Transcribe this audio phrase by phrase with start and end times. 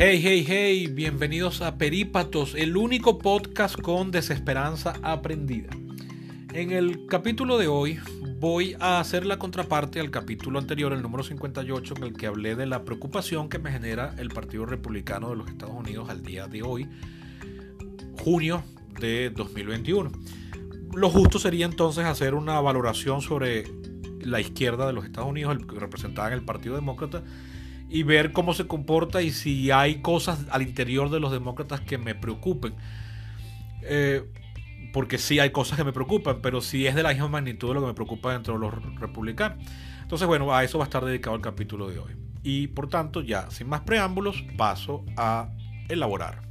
[0.00, 5.70] Hey, hey, hey, bienvenidos a Perípatos, el único podcast con desesperanza aprendida.
[6.52, 7.98] En el capítulo de hoy
[8.38, 12.54] voy a hacer la contraparte al capítulo anterior, el número 58, en el que hablé
[12.54, 16.46] de la preocupación que me genera el Partido Republicano de los Estados Unidos al día
[16.46, 16.88] de hoy,
[18.22, 18.62] junio
[19.00, 20.12] de 2021.
[20.94, 23.64] Lo justo sería entonces hacer una valoración sobre
[24.20, 27.24] la izquierda de los Estados Unidos, representaba en el Partido Demócrata,
[27.88, 31.98] y ver cómo se comporta y si hay cosas al interior de los demócratas que
[31.98, 32.74] me preocupen.
[33.82, 34.24] Eh,
[34.92, 37.74] porque sí hay cosas que me preocupan, pero sí es de la misma magnitud de
[37.74, 39.58] lo que me preocupa dentro de los republicanos.
[40.02, 42.12] Entonces, bueno, a eso va a estar dedicado el capítulo de hoy.
[42.42, 45.50] Y por tanto, ya sin más preámbulos, paso a
[45.88, 46.42] elaborar.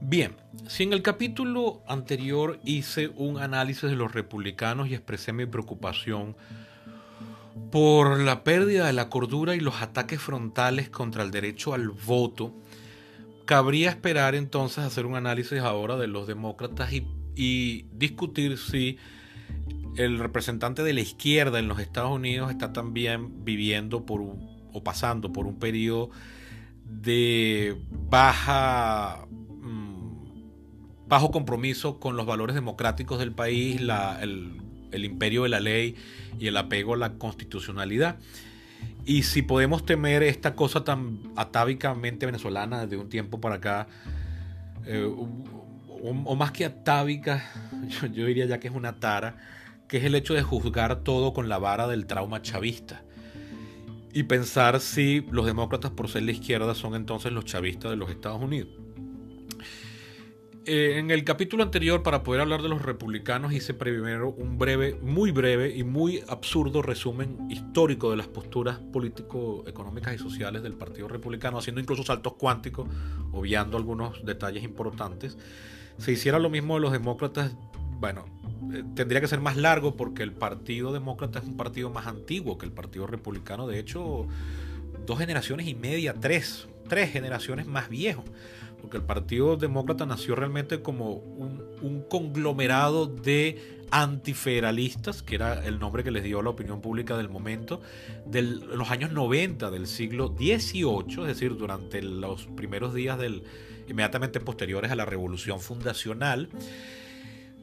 [0.00, 0.41] Bien,
[0.72, 6.34] si en el capítulo anterior hice un análisis de los republicanos y expresé mi preocupación
[7.70, 12.54] por la pérdida de la cordura y los ataques frontales contra el derecho al voto,
[13.44, 18.96] cabría esperar entonces hacer un análisis ahora de los demócratas y, discutir si
[19.98, 25.34] el representante de la izquierda en los Estados Unidos está también viviendo por o pasando
[25.34, 26.08] por un periodo
[26.86, 27.76] de
[28.08, 29.26] baja
[31.12, 33.78] bajo compromiso con los valores democráticos del país,
[34.22, 35.94] el, imperio de la ley
[36.40, 38.16] y el apego a la constitucionalidad.
[39.04, 43.88] Y si podemos temer esta cosa tan atávicamente venezolana desde un tiempo para acá,
[44.86, 47.44] eh, o, más que atávica,
[47.88, 49.36] yo, yo, diría ya que es una tara,
[49.88, 53.02] que es el hecho de juzgar todo con la vara del trauma chavista.
[54.14, 58.08] Y pensar si los demócratas por ser la izquierda son entonces los chavistas de los
[58.08, 58.81] Estados Unidos.
[60.64, 64.96] Eh, en el capítulo anterior, para poder hablar de los republicanos, hice primero un breve,
[65.02, 71.08] muy breve y muy absurdo resumen histórico de las posturas político-económicas y sociales del Partido
[71.08, 72.88] Republicano, haciendo incluso saltos cuánticos,
[73.32, 75.36] obviando algunos detalles importantes.
[75.98, 77.56] Si hiciera lo mismo de los demócratas,
[77.98, 78.26] bueno,
[78.72, 82.56] eh, tendría que ser más largo porque el Partido Demócrata es un partido más antiguo
[82.56, 83.66] que el Partido Republicano.
[83.66, 84.28] De hecho,
[85.06, 88.22] dos generaciones y media, tres, tres generaciones más viejo
[88.82, 96.04] porque el Partido Demócrata nació realmente como un, conglomerado de antifederalistas, que era el nombre
[96.04, 97.80] que les dio la opinión pública del momento,
[98.26, 103.44] de los años 90 del siglo XVIII, es decir, durante los primeros días del,
[103.88, 106.48] inmediatamente posteriores a la Revolución Fundacional.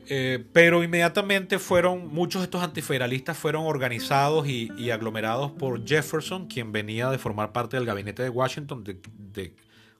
[0.08, 6.72] Eh, pero inmediatamente fueron, muchos de estos antifederalistas fueron organizados y, aglomerados por Jefferson, quien
[6.72, 9.54] venía de formar parte del gabinete de Washington, de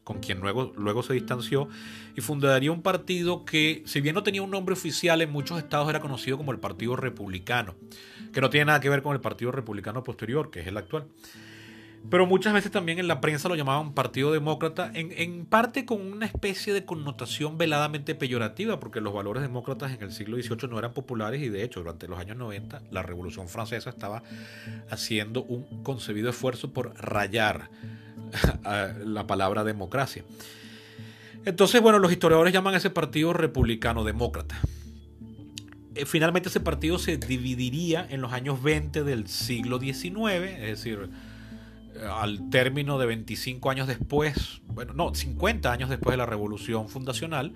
[0.10, 1.70] con quien luego, luego se distanció,
[2.16, 5.88] y fundaría un partido que, si bien no tenía un nombre oficial, en muchos estados
[5.88, 7.76] era conocido como el Partido Republicano,
[8.34, 11.06] que no tiene nada que ver con el Partido Republicano posterior, que es el actual.
[12.10, 16.02] Pero muchas veces también en la prensa lo llamaban Partido Demócrata, en, en, parte con
[16.02, 20.80] una especie de connotación veladamente peyorativa, porque los valores demócratas en el siglo XVIII no
[20.80, 24.24] eran populares y de hecho durante los años 90 la Revolución Francesa estaba
[24.90, 27.70] haciendo un concebido esfuerzo por rayar
[29.06, 30.24] la palabra democracia.
[31.46, 34.60] Entonces, bueno, los historiadores llaman a ese partido republicano demócrata.
[35.96, 41.10] Eh, finalmente ese partido se dividiría en los años 20 del siglo XIX, es decir,
[41.96, 46.90] eh, al término de 25 años después, bueno, no, 50 años después de la revolución
[46.90, 47.54] fundacional,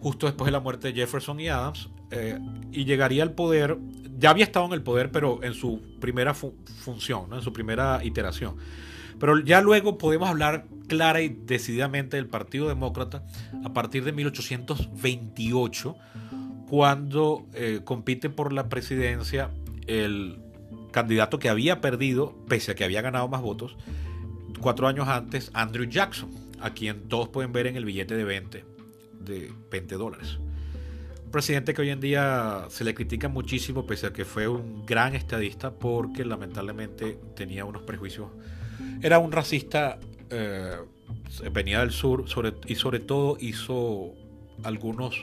[0.00, 2.38] justo después de la muerte de Jefferson y Adams, eh,
[2.72, 3.78] y llegaría al poder,
[4.18, 8.56] ya había estado en el poder, pero en su primera función, en su primera iteración.
[9.18, 13.22] Pero ya luego podemos hablar clara y decididamente del Partido Demócrata
[13.64, 15.96] a partir de 1828,
[16.68, 19.50] cuando eh, compite por la presidencia
[19.86, 20.38] el
[20.92, 23.76] candidato que había perdido, pese a que había ganado más votos,
[24.60, 26.30] cuatro años antes, Andrew Jackson,
[26.60, 28.64] a quien todos pueden ver en el billete de 20,
[29.20, 30.38] de 20 dólares.
[31.30, 35.14] Presidente que hoy en día se le critica muchísimo, pese a que fue un gran
[35.14, 38.28] estadista, porque lamentablemente tenía unos prejuicios
[39.02, 39.98] era un racista,
[40.30, 40.76] eh,
[41.52, 42.24] venía del sur
[42.66, 44.14] y sobre todo hizo
[44.62, 45.14] algunas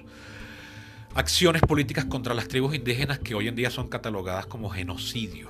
[1.13, 5.49] acciones políticas contra las tribus indígenas que hoy en día son catalogadas como genocidio.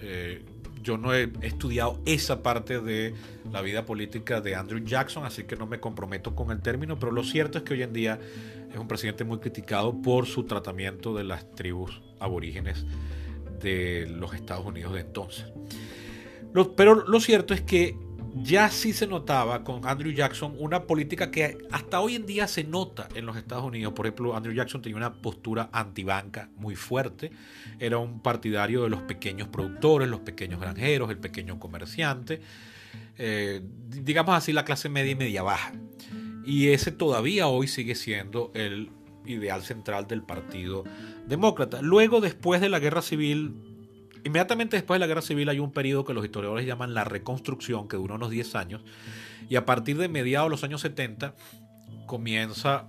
[0.00, 0.42] Eh,
[0.82, 3.14] yo no he estudiado esa parte de
[3.52, 7.12] la vida política de Andrew Jackson, así que no me comprometo con el término, pero
[7.12, 8.18] lo cierto es que hoy en día
[8.72, 12.86] es un presidente muy criticado por su tratamiento de las tribus aborígenes
[13.60, 15.46] de los Estados Unidos de entonces
[16.76, 17.96] pero lo cierto es que
[18.42, 22.64] ya sí se notaba con Andrew Jackson una política que hasta hoy en día se
[22.64, 23.92] nota en los Estados Unidos.
[23.94, 27.30] Por ejemplo, Andrew Jackson tenía una postura antibanca muy fuerte.
[27.78, 32.40] Era un partidario de los pequeños productores, los pequeños granjeros, el pequeño comerciante.
[33.18, 35.72] Eh, digamos así, la clase media y media baja.
[36.44, 38.90] Y ese todavía hoy sigue siendo el
[39.26, 40.84] ideal central del Partido
[41.26, 41.82] Demócrata.
[41.82, 43.67] Luego, después de la Guerra Civil,
[44.28, 47.88] Inmediatamente después de la Guerra Civil hay un periodo que los historiadores llaman la reconstrucción,
[47.88, 48.82] que duró unos 10 años,
[49.48, 51.34] y a partir de mediados de los años 70
[52.04, 52.86] comienza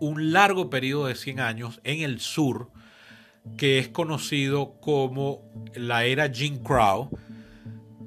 [0.00, 2.70] un largo periodo de 100 años en el sur,
[3.58, 5.42] que es conocido como
[5.74, 7.10] la era Jim Crow,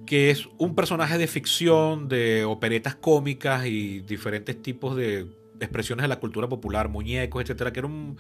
[0.08, 5.28] que es un personaje de ficción, de operetas cómicas y diferentes tipos de
[5.60, 8.18] expresiones de la cultura popular, muñecos, etcétera, que era un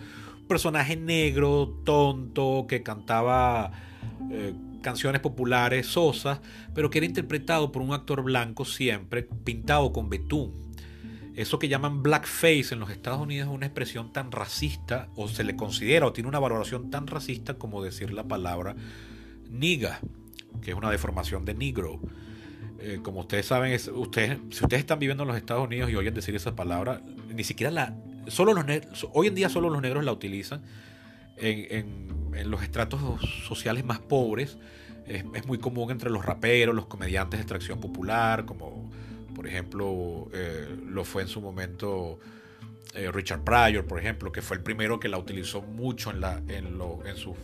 [0.47, 3.71] personaje negro, tonto, que cantaba
[4.31, 6.39] eh, canciones populares sosas,
[6.73, 10.53] pero que era interpretado por un actor blanco siempre, pintado con betún.
[11.35, 15.44] Eso que llaman blackface en los Estados Unidos es una expresión tan racista, o se
[15.44, 18.75] le considera, o tiene una valoración tan racista como decir la palabra
[19.51, 19.99] niga,
[20.61, 21.99] que es una deformación de negro.
[22.79, 26.13] Eh, como ustedes saben, ustedes, si ustedes están viviendo en los Estados Unidos y oyen
[26.13, 27.01] decir esa palabra,
[27.33, 27.95] ni siquiera la,
[28.27, 28.65] solo los
[29.13, 30.62] hoy en día solo los negros la utilizan
[31.38, 32.07] en,
[32.45, 33.01] los estratos
[33.47, 34.57] sociales más pobres.
[35.07, 38.91] Es, muy común entre los raperos, los comediantes de extracción popular, como
[39.33, 42.19] por ejemplo eh, lo fue en su momento
[42.94, 46.41] eh, Richard Pryor, por ejemplo, que fue el primero que la utilizó mucho en, la,
[46.47, 47.35] en, en sus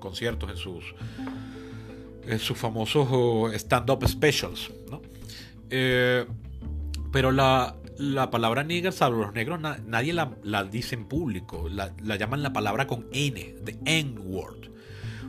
[0.00, 0.94] conciertos, en sus,
[2.26, 4.70] en sus famosos oh, stand-up specials.
[5.70, 6.26] Eh,
[7.12, 11.68] pero la, la palabra nigger, salvo los negros, nadie la, dice en público.
[11.68, 14.70] La, llaman la palabra con N, de N-word.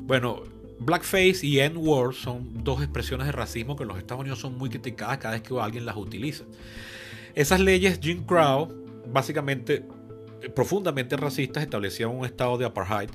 [0.01, 0.43] Bueno,
[0.79, 4.69] blackface y N-word son dos expresiones de racismo que en los Estados Unidos son muy
[4.69, 6.43] criticadas cada vez que alguien las utiliza.
[7.33, 8.71] Esas leyes Jim Crow,
[9.11, 9.85] básicamente
[10.55, 13.09] profundamente racistas, establecían un estado de apartheid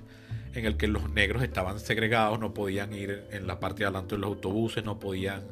[0.55, 4.17] en el que los negros estaban segregados, no podían ir en la parte de adelante
[4.17, 5.43] de los autobuses, no podían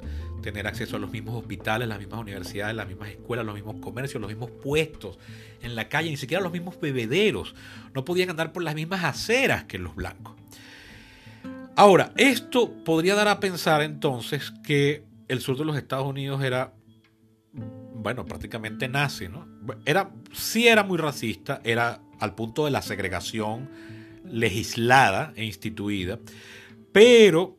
[0.42, 4.20] tener acceso a los mismos hospitales, las mismas universidades, las mismas escuelas, los mismos comercios,
[4.20, 5.18] los mismos puestos
[5.62, 7.54] en la calle, ni siquiera los mismos bebederos.
[7.94, 10.34] No podían andar por las mismas aceras que los blancos.
[11.76, 16.72] Ahora, esto podría dar a pensar entonces que el sur de los Estados Unidos era,
[17.94, 19.46] bueno, prácticamente nazi, ¿no?
[19.84, 23.70] Era, sí era muy racista, era al punto de la segregación
[24.24, 26.18] legislada e instituida,
[26.92, 27.56] pero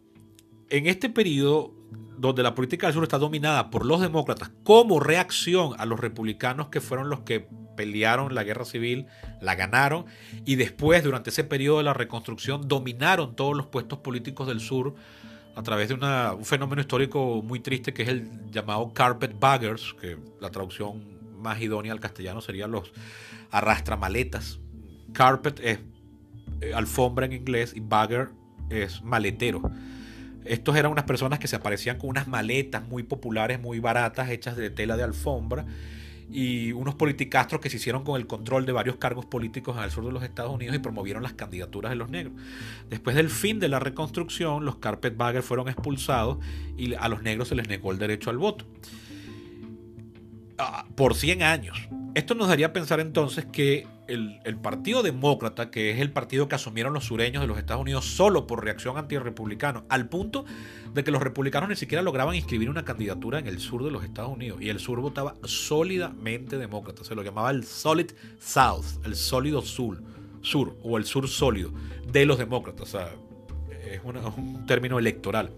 [0.70, 1.74] en este periodo
[2.20, 6.68] donde la política del sur está dominada por los demócratas como reacción a los republicanos
[6.68, 9.08] que fueron los que pelearon la guerra civil,
[9.42, 10.06] la ganaron
[10.46, 14.96] y después durante ese periodo de la reconstrucción dominaron todos los puestos políticos del sur
[15.56, 20.18] a través de un fenómeno histórico muy triste que es el llamado carpet baggers, que
[20.40, 21.04] la traducción
[21.38, 22.92] más idónea al castellano sería los
[23.52, 24.60] arrastramaletas.
[25.14, 25.80] Carpet es
[26.62, 28.30] eh, alfombra en inglés y bagger
[28.70, 29.62] es maletero.
[30.46, 34.56] Estos eran unas personas que se aparecían con unas maletas muy populares, muy baratas, hechas
[34.56, 35.66] de tela de alfombra,
[36.32, 40.06] y unos politicastros que se hicieron con el control de varios cargos políticos el sur
[40.06, 42.34] de los Estados Unidos y promovieron las candidaturas de los negros.
[42.90, 46.38] Después del fin de la reconstrucción, los carpetbaggers fueron expulsados
[46.78, 48.66] y a los negros se les negó el derecho al voto.
[50.60, 51.78] Ah, por 100 años.
[52.16, 56.56] Esto nos daría a pensar entonces que el, Partido Demócrata, que es el partido que
[56.56, 60.44] asumieron los sureños de los Estados Unidos solo por reacción antirrepublicana, al punto
[60.94, 64.04] de que los republicanos ni siquiera lograban inscribir una candidatura en el sur de los
[64.04, 64.62] Estados Unidos.
[64.62, 67.06] Y el sur votaba sólidamente demócrata.
[67.06, 70.04] Se lo llamaba el Solid South, el sólido sur,
[70.42, 71.72] sur o el sur sólido
[72.12, 72.82] de los demócratas.
[72.82, 73.10] O sea,
[73.90, 75.52] es, un término electoral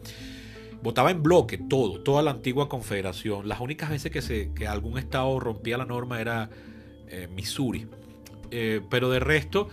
[0.82, 3.48] votaba en bloque todo, toda la antigua confederación.
[3.48, 6.50] Las únicas veces que, se, que algún estado rompía la norma era
[7.08, 7.88] eh, Missouri.
[8.52, 9.70] Eh, pero de resto,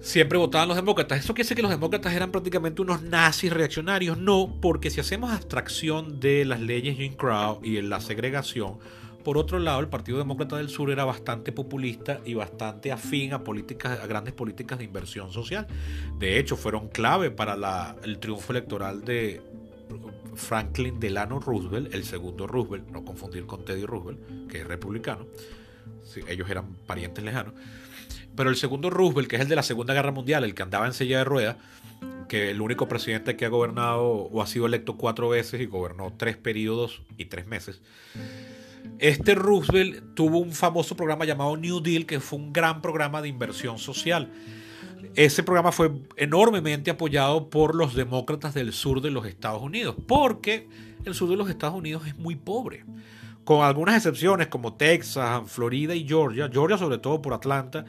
[0.00, 1.18] siempre votaban los demócratas.
[1.18, 4.18] ¿Eso quiere decir que los demócratas eran prácticamente unos nazis reaccionarios?
[4.18, 8.78] No, porque si hacemos abstracción de las leyes Jim Crow y la segregación,
[9.22, 13.44] por otro lado, el Partido Demócrata del Sur era bastante populista y bastante afín a,
[13.44, 15.66] políticas, a grandes políticas de inversión social.
[16.18, 19.40] De hecho, fueron clave para el triunfo electoral de
[20.34, 25.26] Franklin Delano Roosevelt, el segundo Roosevelt, no confundir con Teddy Roosevelt, que es republicano
[26.28, 27.54] ellos eran parientes lejanos.
[28.34, 30.86] Pero el segundo Roosevelt, que es el de la Segunda Guerra Mundial, el que andaba
[30.86, 31.56] en silla de ruedas,
[32.28, 36.14] que el único presidente que ha gobernado o ha sido electo cuatro veces y gobernó
[36.16, 37.82] tres periodos y tres meses.
[38.98, 43.28] Este Roosevelt tuvo un famoso programa llamado New Deal, que fue un gran programa de
[43.28, 44.30] inversión social.
[45.14, 50.68] Ese programa fue enormemente apoyado por los demócratas del sur de los Estados Unidos, porque
[51.04, 52.84] el sur de los Estados Unidos es muy pobre,
[53.44, 57.84] con algunas excepciones como Texas, Florida y Georgia, Georgia sobre todo por Atlanta,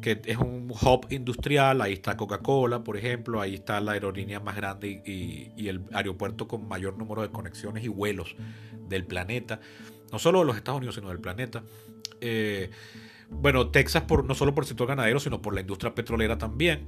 [0.00, 4.56] que es un hub industrial, ahí está Coca-Cola, por ejemplo, ahí está la aerolínea más
[4.56, 8.36] grande y, el aeropuerto con mayor número de conexiones y vuelos
[8.88, 9.60] del planeta,
[10.12, 11.62] no solo de los Estados Unidos, sino del planeta.
[12.20, 12.70] Eh,
[13.30, 16.86] bueno, Texas por, no solo por el sector ganadero, sino por la industria petrolera también.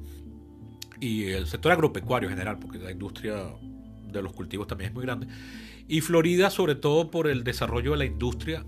[1.01, 3.37] Y el sector agropecuario en general, porque la industria
[4.13, 5.27] de los cultivos también es muy grande.
[5.89, 8.65] Y Florida sobre todo por el desarrollo de la industria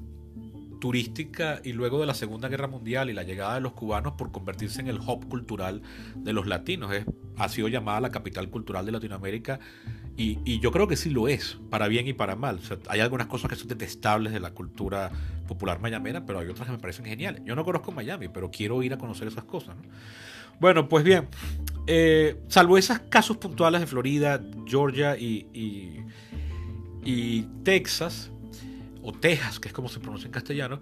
[0.80, 4.32] turística y luego de la Segunda Guerra Mundial y la llegada de los cubanos por
[4.32, 5.82] convertirse en el hub cultural
[6.16, 6.92] de los latinos.
[6.92, 9.60] Es, ha sido llamada la capital cultural de Latinoamérica
[10.16, 12.60] y, yo creo que sí lo es, para bien y para mal.
[12.88, 15.10] hay algunas cosas que son detestables de la cultura
[15.48, 17.42] popular mayamera, pero hay otras que me parecen geniales.
[17.44, 19.76] Yo no conozco Miami, pero quiero ir a conocer esas cosas.
[20.60, 21.28] Bueno, pues bien,
[21.86, 25.46] eh, salvo esos casos puntuales de Florida, Georgia y,
[27.04, 28.30] y Texas,
[29.02, 30.80] o Texas, que es como se pronuncia en castellano,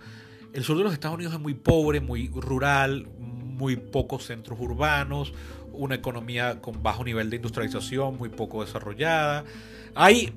[0.52, 5.32] el sur de los Estados Unidos es muy pobre, muy rural, muy pocos centros urbanos,
[5.72, 9.44] una economía con bajo nivel de industrialización, muy poco desarrollada.
[9.94, 10.32] Hay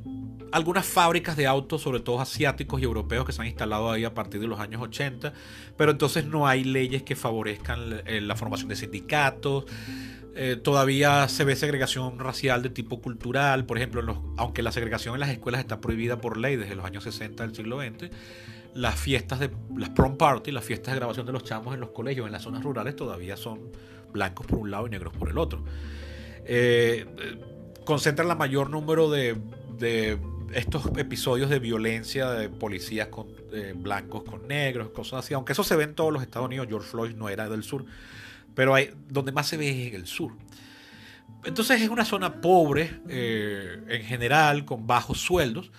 [0.52, 4.14] algunas fábricas de autos, sobre todo asiáticos y europeos, que se han instalado ahí a
[4.14, 5.34] partir de los años 80,
[5.76, 9.66] pero entonces no hay leyes que favorezcan la formación de sindicatos.
[10.36, 15.20] Eh, todavía se ve segregación racial de tipo cultural, por ejemplo, aunque la segregación en
[15.20, 18.10] las escuelas está prohibida por ley desde los años 60 del siglo XX,
[18.74, 21.90] las fiestas de las prom party, las fiestas de grabación de los chamos en los
[21.90, 23.60] colegios, en las zonas rurales, todavía son
[24.14, 25.64] blancos por un lado y negros por el otro.
[26.46, 27.06] Eh,
[27.86, 29.38] concentran la mayor número de,
[30.54, 35.64] estos episodios de violencia de policías con eh, blancos con negros, cosas así, aunque eso
[35.64, 37.86] se ve en todos los Estados Unidos, George Floyd no era del sur,
[38.56, 40.34] pero hay, donde más se ve es en el sur.
[41.44, 45.72] Entonces es una zona pobre eh, en general, con bajos sueldos.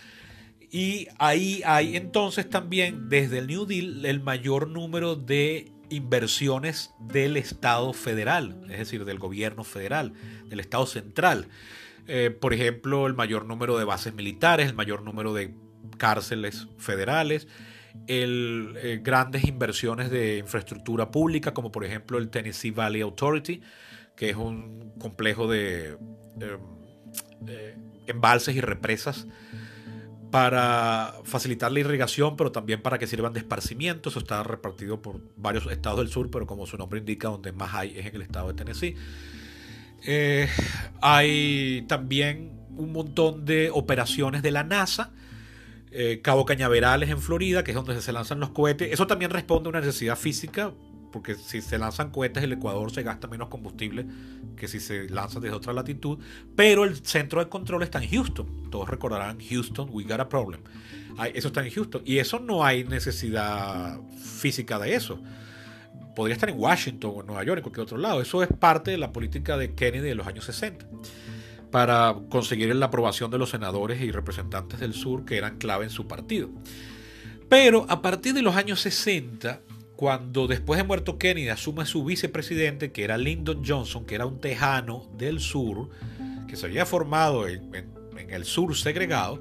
[0.70, 7.36] Y ahí hay entonces también desde el New Deal el mayor número de inversiones del
[7.36, 10.12] Estado federal, es decir, del gobierno federal,
[10.46, 11.48] del Estado central.
[12.06, 15.54] Eh, por ejemplo, el mayor número de bases militares, el mayor número de
[15.96, 17.48] cárceles federales,
[18.06, 23.62] el, eh, grandes inversiones de infraestructura pública, como por ejemplo el Tennessee Valley Authority,
[24.16, 25.96] que es un complejo de
[26.40, 26.60] em,
[28.06, 29.26] embalses y represas
[30.34, 34.08] para facilitar la irrigación, pero también para que sirvan de esparcimiento.
[34.08, 37.72] Eso está repartido por varios estados del sur, pero como su nombre indica, donde más
[37.72, 38.96] hay es en el estado de Tennessee.
[40.02, 40.48] Eh,
[41.00, 45.12] hay también un montón de operaciones de la NASA
[45.92, 48.92] eh, Cabo Cañaverales en Florida, que es donde se lanzan los cohetes.
[48.92, 50.72] Eso también responde a una necesidad física,
[51.14, 54.04] porque si se lanzan cohetes el Ecuador se gasta menos combustible
[54.56, 56.18] que si se lanzan desde otra latitud.
[56.56, 58.68] Pero el centro de control está en Houston.
[58.68, 60.60] Todos recordarán Houston, we got a problem.
[61.32, 62.02] Eso está en Houston.
[62.04, 65.20] Y eso no hay necesidad física de eso.
[66.16, 68.20] Podría estar en Washington o en Nueva York, en cualquier otro lado.
[68.20, 70.84] Eso es parte de la política de Kennedy de los años 60
[71.70, 75.90] para conseguir la aprobación de los senadores y representantes del sur que eran clave en
[75.90, 76.50] su partido.
[77.48, 79.60] Pero a partir de los años 60,
[79.96, 84.40] cuando después de muerto Kennedy asume su vicepresidente, que era Lyndon Johnson, que era un
[84.40, 85.88] tejano del sur,
[86.48, 87.70] que se había formado en,
[88.28, 89.40] el sur segregado,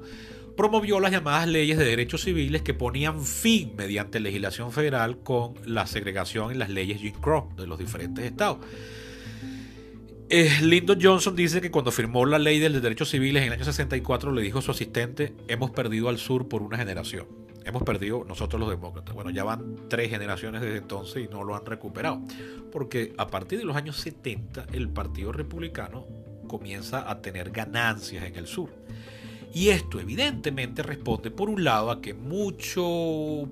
[0.56, 5.86] promovió las llamadas leyes de derechos civiles que ponían fin mediante legislación federal con la
[5.86, 8.58] segregación en las leyes Jim Crow de los diferentes estados.
[10.30, 13.64] Eh, Lyndon Johnson dice que cuando firmó la ley de derechos civiles en el año
[13.64, 17.43] 64 le dijo a su asistente, hemos perdido al sur por una generación.
[17.64, 19.14] Hemos perdido nosotros los demócratas.
[19.14, 22.20] Bueno, ya van tres generaciones desde entonces y no lo han recuperado.
[22.70, 26.06] Porque a partir de los años 70 el Partido Republicano
[26.46, 28.70] comienza a tener ganancias en el sur.
[29.54, 33.48] Y esto evidentemente responde por un lado a que mucho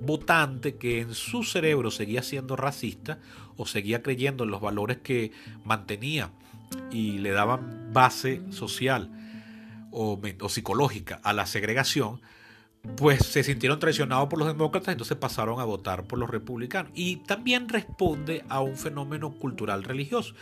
[0.00, 3.18] votante que en su cerebro seguía siendo racista
[3.56, 5.32] o seguía creyendo en los valores que
[5.64, 6.30] mantenía
[6.90, 9.10] y le daban base social
[9.90, 12.20] o, psicológica a la segregación,
[12.96, 16.92] pues se sintieron traicionados por los demócratas, entonces pasaron a votar por los republicanos.
[16.94, 20.34] Y también responde a un fenómeno cultural religioso.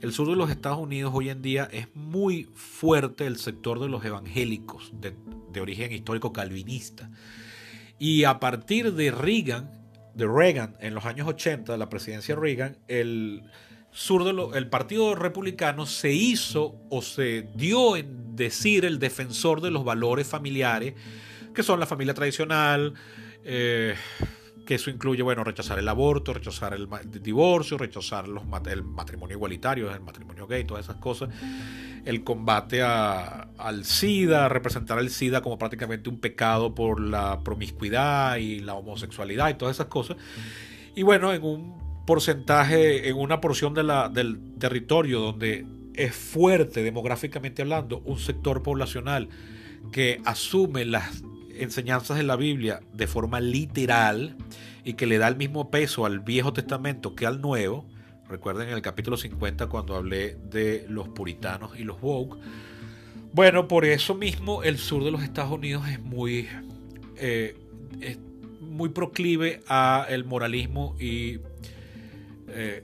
[0.00, 3.88] El sur de los Estados Unidos hoy en día es muy fuerte el sector de
[3.88, 5.14] los evangélicos de,
[5.52, 7.10] de origen histórico calvinista.
[7.98, 9.70] Y a partir de Reagan,
[10.14, 13.44] de Reagan en los años 80, la presidencia de Reagan, el,
[13.94, 19.70] sur de el Partido Republicano se hizo o se dio en decir el defensor de
[19.70, 20.94] los valores familiares,
[21.54, 22.94] que son la familia tradicional,
[23.44, 23.94] eh,
[24.64, 26.88] que eso incluye, bueno, rechazar el aborto, rechazar el,
[27.22, 31.28] divorcio, rechazar los, el matrimonio igualitario, el matrimonio gay, todas esas cosas,
[32.04, 38.60] el combate al SIDA, representar el SIDA como prácticamente un pecado por la promiscuidad y
[38.60, 40.16] la homosexualidad y todas esas cosas.
[40.94, 48.00] Y bueno, en un porcentaje, en una porción del territorio donde es fuerte demográficamente hablando
[48.04, 49.28] un sector poblacional
[49.92, 51.22] que asume las
[51.58, 54.36] enseñanzas de la Biblia de forma literal
[54.84, 57.86] y que le da el mismo peso al Viejo Testamento que al Nuevo.
[58.28, 62.38] Recuerden en el capítulo 50 cuando hablé de los puritanos y los woke.
[63.32, 66.48] Bueno, por eso mismo el sur de los Estados Unidos es muy,
[67.16, 67.56] eh,
[68.60, 71.40] muy proclive a el moralismo y
[72.48, 72.82] eh,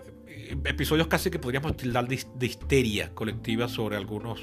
[0.65, 4.41] episodios casi que podríamos tildar de histeria colectiva sobre algunas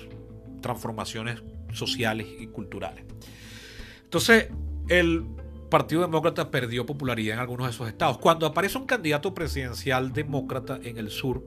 [0.61, 1.43] transformaciones
[1.73, 3.03] sociales y culturales.
[4.07, 4.47] Entonces,
[4.87, 5.25] el
[5.69, 8.17] Partido Demócrata perdió popularidad en algunos de esos estados.
[8.19, 11.43] Cuando aparece un candidato presidencial demócrata en el sur,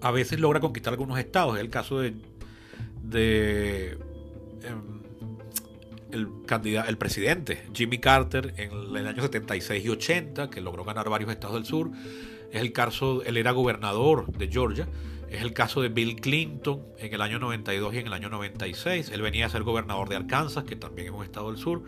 [0.00, 1.54] a veces logra conquistar algunos estados.
[1.54, 2.14] Es el caso de,
[4.64, 5.02] em,
[6.10, 11.08] el, candidato, el presidente Jimmy Carter en el año 76 y 80, que logró ganar
[11.08, 11.92] varios estados del sur.
[12.50, 14.88] Es el caso, él era gobernador de Georgia.
[15.30, 19.10] Es el caso de Bill Clinton en el año 92 y en el año 96.
[19.10, 21.82] Él venía a ser gobernador de Arkansas, que también es un estado del sur,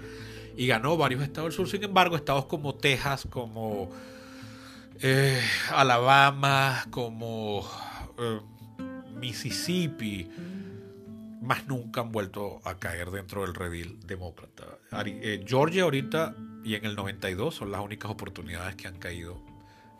[0.56, 1.68] y ganó varios estados del sur.
[1.68, 3.90] Sin embargo, estados como Texas, como
[5.00, 5.40] eh,
[5.70, 7.68] Alabama, como
[8.18, 8.40] eh,
[9.14, 10.28] Mississippi,
[11.40, 14.78] más nunca han vuelto a caer dentro del redil demócrata.
[15.06, 19.40] Eh, Georgia ahorita y en el 92 son las únicas oportunidades que han caído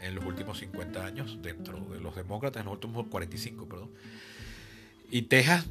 [0.00, 3.90] en los últimos 50 años dentro de los demócratas, en los últimos 45, perdón.
[5.10, 5.66] Y Texas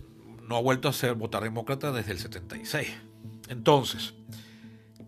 [0.47, 2.87] no ha vuelto a ser votar demócrata desde el 76.
[3.49, 4.13] Entonces,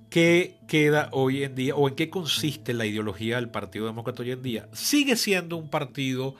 [0.09, 4.31] ¿qué queda hoy en día o en qué consiste la ideología del Partido Demócrata hoy
[4.31, 4.69] en día?
[4.73, 6.35] Sigue siendo un partido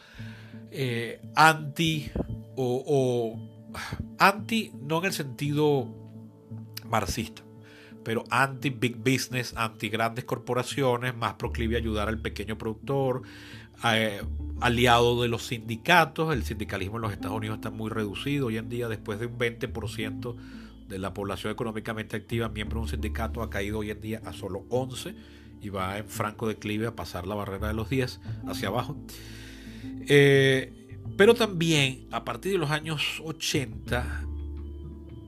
[0.72, 2.12] eh, anti
[2.56, 3.40] o, o
[4.18, 5.88] anti, no en el sentido
[6.86, 7.44] marxista,
[8.04, 13.24] pero anti-big business, anti-grandes corporaciones, más proclive a ayudar al pequeño productor,
[13.84, 14.22] eh,
[14.62, 16.34] aliado de los sindicatos.
[16.34, 19.38] El sindicalismo en los Estados Unidos está muy reducido hoy en día, después de un
[19.38, 20.36] 20%
[20.88, 24.34] de la población económicamente activa, miembro de un sindicato, ha caído hoy en día a
[24.34, 25.14] solo 11
[25.62, 28.98] y va en franco declive a pasar la barrera de los 10 hacia abajo.
[30.08, 34.29] Eh, pero también a partir de los años 80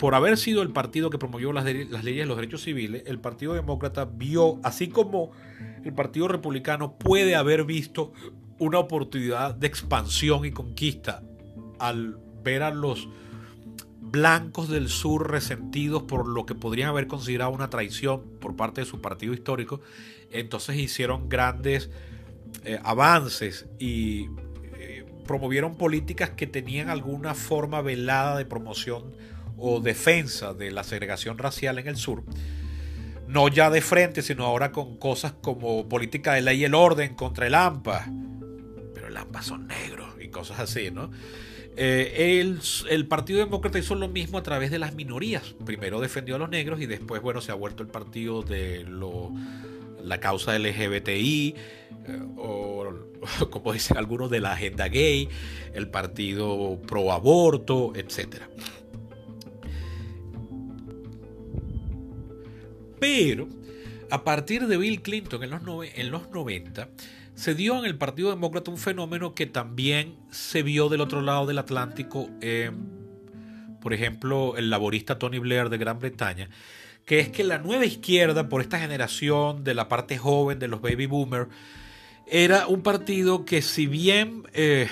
[0.01, 3.53] por haber sido el partido que promovió las, leyes de los derechos civiles, el Partido
[3.53, 5.29] Demócrata vio, así como
[5.85, 8.11] el Partido Republicano puede haber visto
[8.57, 11.21] una oportunidad de expansión y conquista
[11.77, 13.09] al ver a los
[13.99, 18.87] blancos del sur resentidos por lo que podrían haber considerado una traición por parte de
[18.87, 19.81] su partido histórico,
[20.31, 21.91] entonces hicieron grandes
[22.65, 24.29] eh, avances y
[24.79, 29.13] eh, promovieron políticas que tenían alguna forma velada de promoción
[29.61, 32.23] o defensa de la segregación racial en el sur,
[33.27, 37.15] no ya de frente, sino ahora con cosas como política de ley y el orden
[37.15, 38.07] contra el AMPA,
[38.93, 41.11] pero el AMPA son negros y cosas así, ¿no?
[41.77, 42.41] Eh,
[42.89, 45.55] el, Partido Demócrata hizo lo mismo a través de las minorías.
[45.65, 49.31] Primero defendió a los negros y después, bueno, se ha vuelto el partido de lo,
[50.03, 51.55] la causa LGBTI,
[52.07, 52.93] eh, o
[53.49, 55.29] como dicen algunos, de la agenda gay,
[55.73, 58.49] el partido pro aborto, etcétera.
[63.01, 63.49] Pero
[64.11, 65.61] a partir de Bill Clinton en los,
[65.95, 66.87] en los 90,
[67.33, 71.47] se dio en el Partido Demócrata un fenómeno que también se vio del otro lado
[71.47, 72.29] del Atlántico,
[73.81, 76.49] por ejemplo, el laborista Tony Blair de Gran Bretaña,
[77.03, 80.79] que es que la nueva izquierda, por esta generación de la parte joven de los
[80.79, 81.49] baby boomers,
[82.27, 84.89] era un partido que si bien eh,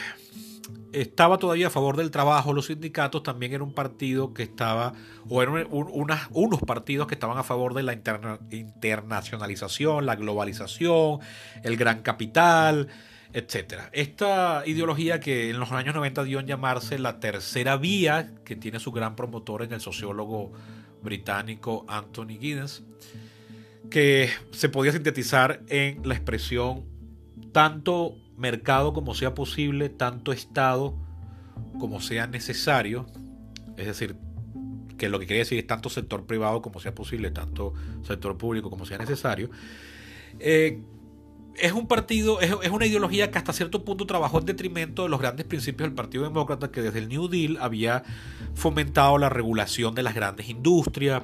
[0.93, 4.93] estaba todavía a favor del trabajo, los sindicatos también era un partido que estaba,
[5.28, 11.19] o eran unos partidos que estaban a favor de la internacionalización, la globalización,
[11.63, 12.88] el gran capital,
[13.34, 13.89] etc.
[13.91, 18.80] Esta ideología que en los años 90 dio en llamarse la tercera vía, que tiene
[18.80, 20.52] su gran promotor en el sociólogo
[21.02, 22.84] británico Anthony Giddens,
[23.89, 26.86] que se podía sintetizar en la expresión
[27.52, 30.95] tanto mercado como sea posible, tanto Estado
[31.80, 33.06] como sea necesario,
[33.78, 34.15] es decir,
[34.97, 37.73] que lo que quiere decir es tanto sector privado como sea posible, tanto
[38.04, 39.49] sector público como sea necesario.
[40.39, 40.82] Eh,
[41.58, 45.19] es un partido, es, una ideología que hasta cierto punto trabajó en detrimento de los
[45.19, 48.04] grandes principios del Partido Demócrata, que desde el New Deal había
[48.54, 51.23] fomentado la regulación de las grandes industrias,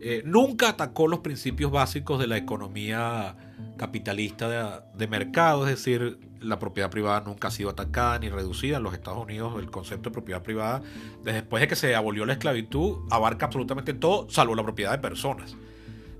[0.00, 3.36] eh, nunca atacó los principios básicos de la economía
[3.76, 8.76] capitalista de, mercado, es decir, la propiedad privada nunca ha sido atacada ni reducida.
[8.76, 10.82] En los Estados Unidos el concepto de propiedad privada,
[11.24, 15.56] después de que se abolió la esclavitud, abarca absolutamente todo, salvo la propiedad de personas.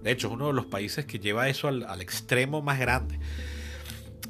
[0.03, 3.19] De hecho, es uno de los países que lleva eso al, extremo más grande.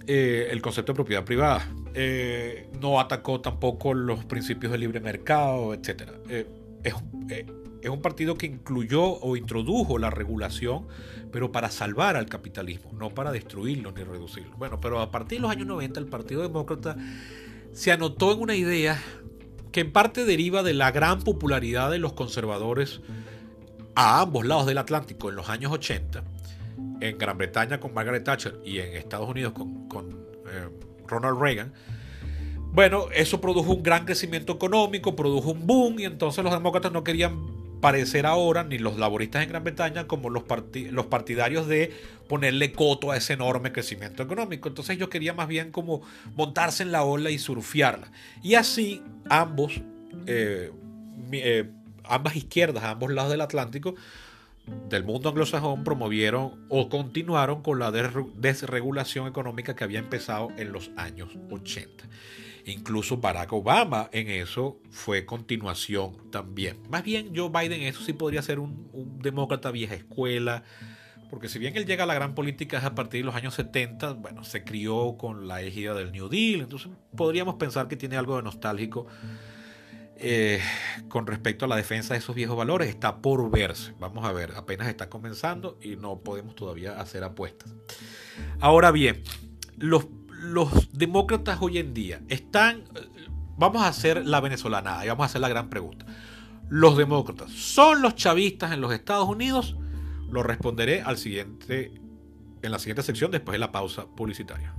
[0.06, 1.68] Eh, el concepto de propiedad privada.
[1.92, 6.02] Eh, no atacó tampoco los principios del libre mercado, etc.
[6.82, 6.94] Es,
[7.86, 10.86] es un partido que incluyó o introdujo la regulación,
[11.30, 14.56] pero para salvar al capitalismo, no para destruirlo ni reducirlo.
[14.56, 16.96] Bueno, pero a partir de los años 90 el Partido Demócrata
[17.72, 19.00] se anotó en una idea
[19.70, 23.02] que en parte deriva de la gran popularidad de los conservadores
[23.94, 26.24] a ambos lados del Atlántico en los años 80,
[27.00, 30.68] en Gran Bretaña con Margaret Thatcher y en Estados Unidos con, eh,
[31.06, 31.72] Ronald Reagan,
[32.72, 37.04] bueno, eso produjo un gran crecimiento económico, produjo un boom y entonces los demócratas no
[37.04, 40.42] querían parecer ahora ni los laboristas en Gran Bretaña como los,
[40.90, 41.92] los partidarios de
[42.28, 44.68] ponerle coto a ese enorme crecimiento económico.
[44.68, 46.02] Entonces yo quería más bien como
[46.34, 48.10] montarse en la ola y surfearla.
[48.42, 49.80] Y así ambos,
[50.26, 50.72] eh,
[51.30, 51.70] eh,
[52.02, 53.94] ambas izquierdas, ambos lados del Atlántico,
[54.88, 60.90] del mundo anglosajón promovieron o continuaron con la desregulación económica que había empezado en los
[60.96, 62.04] años 80.
[62.66, 66.78] Incluso Barack Obama en eso fue continuación también.
[66.90, 68.90] Más bien Joe Biden eso sí podría ser un,
[69.22, 70.64] demócrata vieja escuela,
[71.30, 74.14] porque si bien él llega a la gran política a partir de los años 70,
[74.14, 78.36] bueno, se crió con la égida del New Deal, entonces podríamos pensar que tiene algo
[78.36, 79.06] de nostálgico
[80.16, 80.60] eh,
[81.08, 82.88] con respecto a la defensa de esos viejos valores.
[82.88, 87.72] Está por verse, vamos a ver, apenas está comenzando y no podemos todavía hacer apuestas.
[88.58, 89.22] Ahora bien,
[89.78, 90.08] los
[90.52, 92.84] los demócratas hoy en día están,
[93.56, 96.06] vamos a hacer la venezolana y vamos a hacer la gran pregunta.
[96.68, 99.76] ¿Los demócratas son los chavistas en los Estados Unidos?
[100.30, 102.00] Lo responderé al siguiente,
[102.62, 104.74] en la siguiente sección después de la pausa publicitaria.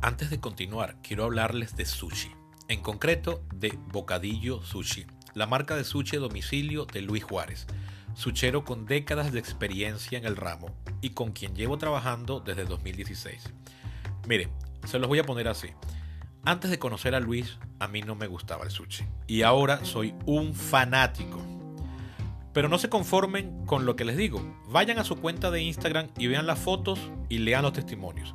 [0.00, 2.30] Antes de continuar, quiero hablarles de sushi,
[2.68, 7.66] en concreto de Bocadillo Sushi la marca de sushi de domicilio de Luis Juárez,
[8.14, 13.52] suchero con décadas de experiencia en el ramo y con quien llevo trabajando desde 2016.
[14.26, 14.48] Mire,
[14.86, 15.68] se los voy a poner así.
[16.44, 20.14] Antes de conocer a Luis, a mí no me gustaba el sushi y ahora soy
[20.26, 21.40] un fanático.
[22.52, 24.42] Pero no se conformen con lo que les digo.
[24.68, 28.34] Vayan a su cuenta de Instagram y vean las fotos y lean los testimonios.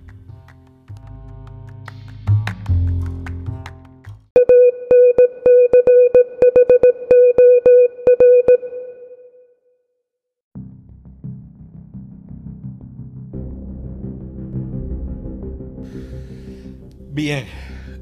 [17.21, 17.45] Bien,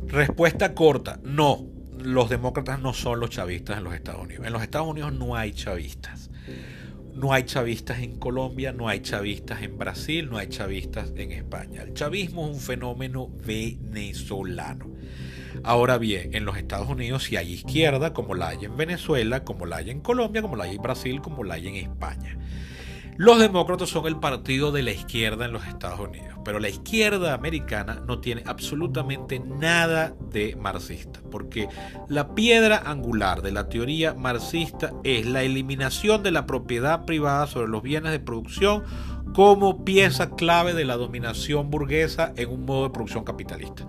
[0.08, 1.68] respuesta corta, no,
[2.00, 4.48] los demócratas no son los chavistas en los Estados Unidos.
[4.48, 6.32] En los Estados Unidos no hay chavistas.
[7.16, 11.82] No hay chavistas en Colombia, no hay chavistas en Brasil, no hay chavistas en España.
[11.82, 14.90] El chavismo es un fenómeno venezolano.
[15.64, 19.66] Ahora bien, en los Estados Unidos sí hay izquierda, como la hay en Venezuela, como
[19.66, 22.38] la hay en Colombia, como la hay en Brasil, como la hay en España.
[23.20, 27.34] Los demócratas son el partido de la izquierda en los Estados Unidos, pero la izquierda
[27.34, 31.68] americana no tiene absolutamente nada de marxista, porque
[32.08, 37.68] la piedra angular de la teoría marxista es la eliminación de la propiedad privada sobre
[37.68, 38.86] los bienes de producción
[39.34, 43.86] como pieza clave de la dominación burguesa en un modo de producción capitalista.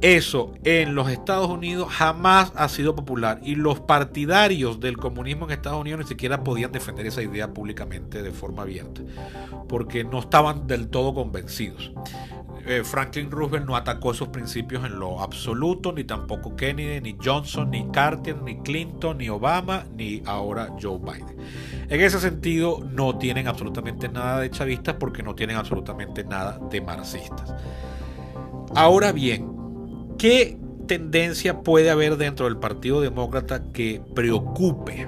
[0.00, 5.52] Eso en los Estados Unidos jamás ha sido popular y los partidarios del comunismo en
[5.52, 9.00] Estados Unidos ni siquiera podían defender esa idea públicamente de forma abierta,
[9.68, 11.92] porque no estaban del todo convencidos.
[12.66, 17.70] Eh, Franklin Roosevelt no atacó esos principios en lo absoluto, ni tampoco Kennedy, ni Johnson,
[17.70, 21.36] ni Carter, ni Clinton, ni Obama, ni ahora Joe Biden.
[21.90, 26.80] En ese sentido, no tienen absolutamente nada de chavistas porque no tienen absolutamente nada de
[26.80, 27.54] marxistas.
[28.74, 29.54] Ahora bien,
[30.18, 35.06] ¿Qué tendencia puede haber dentro del Partido Demócrata que preocupe?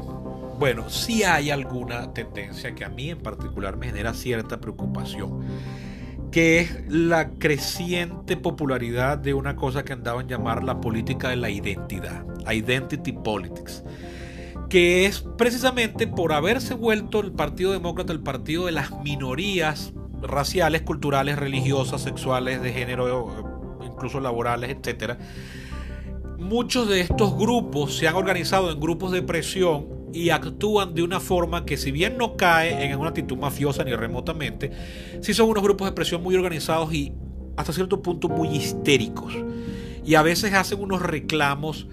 [0.58, 5.42] Bueno, sí hay alguna tendencia que a mí en particular me genera cierta preocupación,
[6.30, 11.36] que es la creciente popularidad de una cosa que andaban a llamar la política de
[11.36, 13.84] la identidad, identity politics,
[14.70, 19.92] que es precisamente por haberse vuelto el Partido Demócrata el partido de las minorías
[20.22, 23.45] raciales, culturales, religiosas, sexuales, de género,
[23.96, 25.18] incluso laborales, etcétera.
[26.38, 31.18] Muchos de estos grupos se han organizado en grupos de presión y actúan de una
[31.18, 34.70] forma que si bien no cae en una actitud mafiosa ni remotamente,
[35.20, 37.12] sí son unos grupos de presión muy organizados y
[37.56, 39.34] hasta cierto punto muy histéricos.
[40.04, 41.88] Y a veces hacen unos reclamos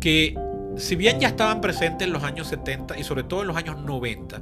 [0.00, 0.36] que
[0.76, 3.78] si bien ya estaban presentes en los años 70 y sobre todo en los años
[3.78, 4.40] 90,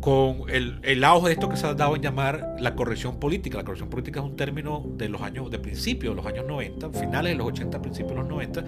[0.00, 3.58] con el, auge de esto que se ha dado en llamar la corrección política.
[3.58, 6.90] La corrección política es un término de los años, de principios de los años 90,
[6.90, 8.64] finales de los 80, principios de los 90.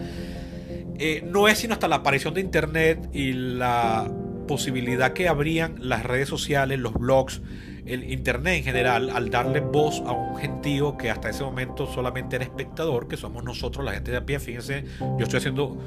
[0.98, 4.10] Eh, no es sino hasta la aparición de Internet y la
[4.46, 7.40] posibilidad que abrían las redes sociales, los blogs,
[7.86, 12.36] el Internet en general, al darle voz a un gentío que hasta ese momento solamente
[12.36, 14.40] era espectador, que somos nosotros, la gente de a pie.
[14.40, 15.78] Fíjense, yo estoy haciendo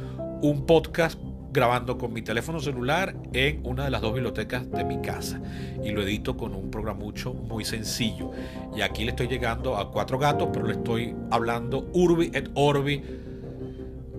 [0.42, 1.20] un podcast
[1.54, 5.40] grabando con mi teléfono celular en una de las dos bibliotecas de mi casa
[5.84, 8.32] y lo edito con un programucho muy sencillo
[8.76, 13.04] y aquí le estoy llegando a cuatro gatos pero le estoy hablando urbi et orbi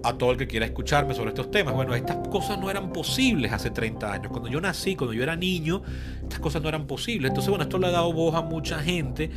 [0.05, 1.75] a todo el que quiera escucharme sobre estos temas.
[1.75, 4.31] Bueno, estas cosas no eran posibles hace 30 años.
[4.31, 5.83] Cuando yo nací, cuando yo era niño,
[6.25, 7.31] estas cosas no eran posibles.
[7.31, 9.31] Entonces, bueno, esto le ha dado voz a mucha gente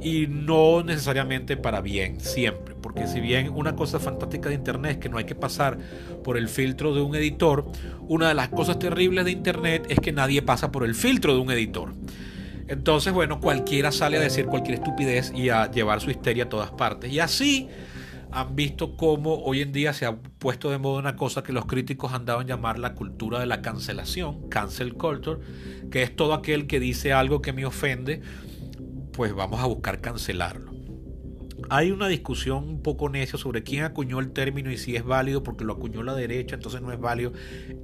[0.00, 2.74] y no necesariamente para bien, siempre.
[2.74, 5.78] Porque si bien una cosa fantástica de Internet es que no hay que pasar
[6.22, 7.66] por el filtro de un editor,
[8.02, 11.40] una de las cosas terribles de Internet es que nadie pasa por el filtro de
[11.40, 11.94] un editor.
[12.68, 16.70] Entonces, bueno, cualquiera sale a decir cualquier estupidez y a llevar su histeria a todas
[16.70, 17.12] partes.
[17.12, 17.68] Y así
[18.34, 21.66] han visto cómo hoy en día se ha puesto de moda una cosa que los
[21.66, 25.40] críticos andaban a llamar la cultura de la cancelación, cancel culture,
[25.90, 28.22] que es todo aquel que dice algo que me ofende,
[29.12, 30.72] pues vamos a buscar cancelarlo.
[31.70, 35.44] Hay una discusión un poco necia sobre quién acuñó el término y si es válido
[35.44, 37.32] porque lo acuñó la derecha, entonces no es válido.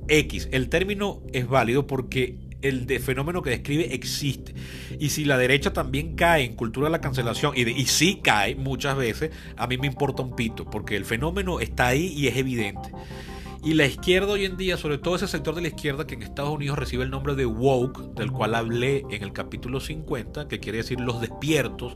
[0.08, 4.54] X, el término es válido porque el de fenómeno que describe existe.
[4.98, 8.54] Y si la derecha también cae en cultura de la cancelación, y, y sí cae
[8.54, 12.36] muchas veces, a mí me importa un pito, porque el fenómeno está ahí y es
[12.36, 12.90] evidente.
[13.62, 16.22] Y la izquierda hoy en día, sobre todo ese sector de la izquierda que en
[16.22, 20.60] Estados Unidos recibe el nombre de woke, del cual hablé en el capítulo 50, que
[20.60, 21.94] quiere decir los despiertos,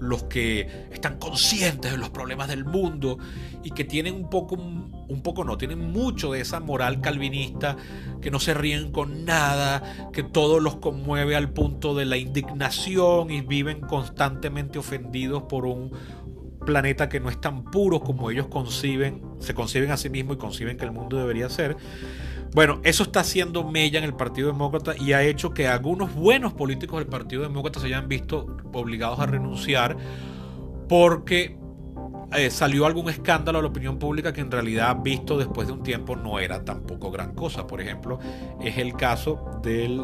[0.00, 3.18] los que están conscientes de los problemas del mundo
[3.62, 7.76] y que tienen un poco, un poco no, tienen mucho de esa moral calvinista,
[8.22, 13.30] que no se ríen con nada, que todo los conmueve al punto de la indignación
[13.30, 15.92] y viven constantemente ofendidos por un
[16.64, 20.38] planeta que no es tan puro como ellos conciben, se conciben a sí mismos y
[20.38, 21.76] conciben que el mundo debería ser.
[22.54, 26.52] Bueno, eso está haciendo mella en el Partido Demócrata y ha hecho que algunos buenos
[26.52, 29.96] políticos del Partido Demócrata se hayan visto obligados a renunciar
[30.88, 31.56] porque
[32.34, 35.82] eh, salió algún escándalo a la opinión pública que en realidad visto después de un
[35.82, 37.66] tiempo no era tampoco gran cosa.
[37.66, 38.18] Por ejemplo,
[38.60, 40.00] es el caso del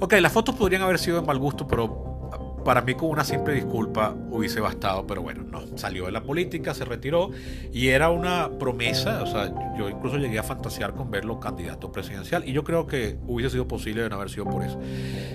[0.00, 2.16] Ok, las fotos podrían haber sido de mal gusto, pero
[2.66, 6.74] para mí con una simple disculpa hubiese bastado, pero bueno, no, salió de la política,
[6.74, 7.30] se retiró
[7.72, 12.42] y era una promesa, o sea, yo incluso llegué a fantasear con verlo candidato presidencial
[12.46, 14.80] y yo creo que hubiese sido posible de no haber sido por eso.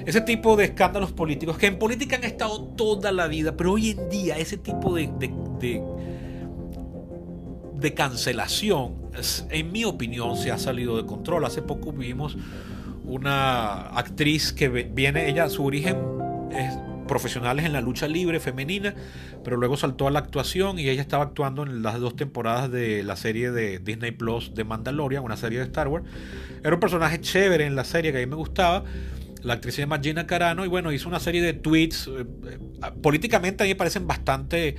[0.06, 3.92] Ese tipo de escándalos políticos que en política han estado toda la vida, pero hoy
[3.92, 5.82] en día ese tipo de, de
[7.94, 8.96] cancelación,
[9.50, 11.46] en mi opinión, se ha salido de control.
[11.46, 12.38] Hace poco vimos
[13.04, 15.98] una actriz que viene, ella, su origen
[16.52, 18.94] es profesionales en la lucha libre femenina,
[19.44, 23.04] pero luego saltó a la actuación y ella estaba actuando en las dos temporadas de
[23.04, 26.06] la serie de Disney Plus de Mandalorian, una serie de Star Wars.
[26.64, 28.86] Era un personaje chévere en la serie que a mí me gustaba.
[29.44, 32.08] La actriz se llama Gina Carano y bueno, hizo una serie de tweets.
[32.08, 34.76] Eh, eh, políticamente a mí me parecen bastante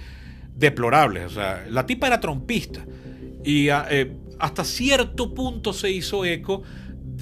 [0.55, 1.27] deplorables.
[1.27, 2.85] O sea, la tipa era trompista
[3.45, 6.62] y ah, eh, hasta cierto punto se hizo eco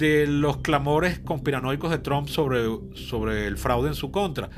[0.01, 2.65] de los clamores conspiranoicos de Trump sobre,
[2.95, 4.49] sobre el fraude en su contra.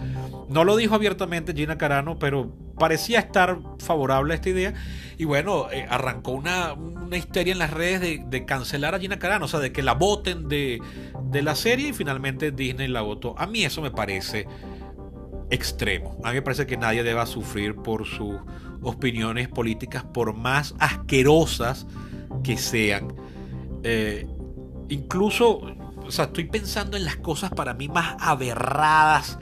[0.48, 4.74] No lo dijo abiertamente Gina Carano, pero parecía estar favorable a esta idea.
[5.18, 6.76] Y bueno, eh, arrancó una,
[7.16, 10.48] histeria en las redes de, cancelar a Gina Carano, o sea, de que la voten
[10.48, 10.80] de,
[11.30, 13.36] de la serie y finalmente Disney la votó.
[13.38, 14.48] A mí eso me parece
[16.24, 18.36] A mí me parece que nadie deba sufrir por sus
[18.82, 21.86] opiniones políticas, por más asquerosas
[22.44, 23.14] que sean.
[23.84, 24.28] Eh,
[24.90, 25.62] incluso,
[26.06, 29.40] o sea, estoy pensando en las cosas para mí más aberradas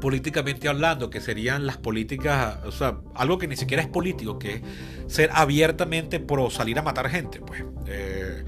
[0.00, 4.56] políticamente hablando, que serían las políticas, o sea, algo que ni siquiera es político, que
[4.56, 4.62] es
[5.06, 7.64] ser abiertamente pro salir a matar gente, pues.
[7.86, 8.44] Eh,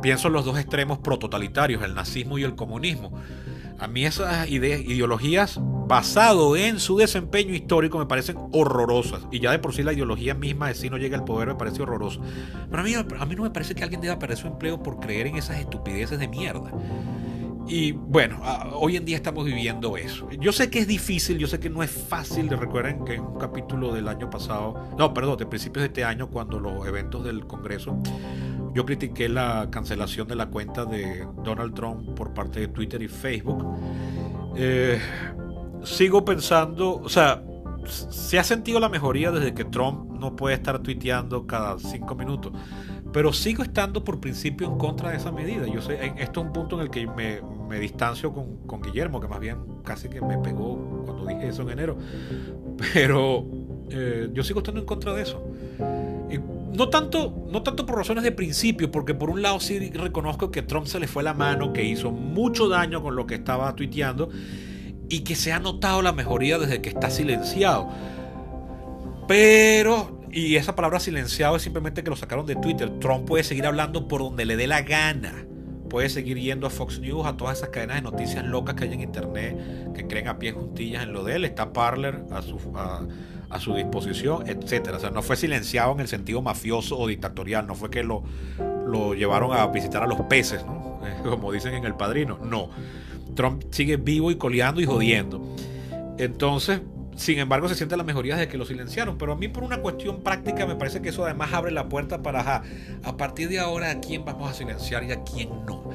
[0.00, 3.20] pienso en los dos extremos prototalitarios, el nazismo y el comunismo.
[3.78, 9.26] A mí esas ideas, ideologías basado en su desempeño histórico me parecen horrorosas.
[9.30, 11.54] Y ya de por sí la ideología misma de si no llega al poder me
[11.54, 12.20] parece horrorosa.
[12.70, 14.98] Pero a mí, a mí no me parece que alguien deba perder su empleo por
[14.98, 16.72] creer en esas estupideces de mierda.
[17.68, 18.40] Y bueno,
[18.74, 20.28] hoy en día estamos viviendo eso.
[20.38, 22.48] Yo sé que es difícil, yo sé que no es fácil.
[22.48, 26.28] Recuerden que en un capítulo del año pasado, no, perdón, de principios de este año,
[26.28, 27.98] cuando los eventos del Congreso,
[28.72, 33.08] yo critiqué la cancelación de la cuenta de Donald Trump por parte de Twitter y
[33.08, 33.64] Facebook.
[34.56, 35.00] Eh,
[35.82, 37.42] sigo pensando, o sea,
[37.88, 42.52] se ha sentido la mejoría desde que Trump no puede estar tuiteando cada cinco minutos.
[43.12, 45.66] Pero sigo estando por principio en contra de esa medida.
[45.66, 49.20] Yo sé, esto es un punto en el que me, me distancio con, con, Guillermo,
[49.20, 51.96] que más bien casi que me pegó cuando dije eso en enero.
[52.92, 53.44] Pero
[53.90, 55.42] eh, yo sigo estando en contra de eso.
[56.72, 60.60] No tanto, no tanto por razones de principio, porque por un lado sí reconozco que
[60.60, 64.28] Trump se le fue la mano, que hizo mucho daño con lo que estaba tuiteando
[65.08, 67.88] y que se ha notado la mejoría desde que está silenciado.
[69.26, 72.90] Pero, y esa palabra silenciado es simplemente que lo sacaron de Twitter.
[73.00, 75.46] Trump puede seguir hablando por donde le dé la gana.
[75.88, 78.92] Puede seguir yendo a Fox News, a todas esas cadenas de noticias locas que hay
[78.92, 81.44] en Internet, que creen a pies juntillas en lo de él.
[81.44, 84.96] Está Parler a su, a, su disposición, etcétera.
[84.96, 87.66] O sea, no fue silenciado en el sentido mafioso o dictatorial.
[87.66, 88.24] No fue que lo,
[88.86, 91.00] lo llevaron a visitar a los peces, ¿no?
[91.22, 92.38] como dicen en El Padrino.
[92.42, 92.70] No
[93.36, 95.40] Trump sigue vivo y coleando y jodiendo.
[96.18, 96.80] Entonces,
[97.16, 99.16] sin embargo, se siente la mejoría de que lo silenciaron.
[99.16, 102.22] Pero a mí, por una cuestión práctica, me parece que eso además abre la puerta
[102.22, 102.62] para
[103.02, 105.90] a partir de ahora a quién vamos a silenciar y a quién no.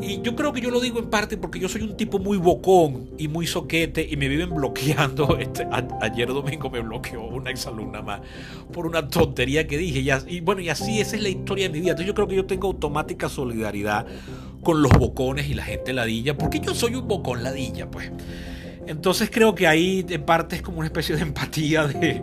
[0.00, 2.36] Y yo creo que yo lo digo en parte porque yo soy un tipo muy
[2.36, 5.38] bocón y muy soquete y me viven bloqueando.
[5.46, 5.66] Este,
[6.00, 8.20] ayer domingo me bloqueó una exalumna más
[8.72, 10.00] por una tontería que dije.
[10.00, 11.90] Y, y bueno, y así esa es la historia de mi vida.
[11.90, 14.06] Entonces, yo creo que yo tengo automática solidaridad
[14.62, 18.10] con los bocones y la gente ladilla, porque yo soy un bocón ladilla, pues.
[18.86, 22.22] Entonces creo que ahí en parte es como una especie de empatía de,